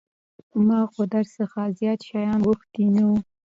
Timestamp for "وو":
3.07-3.17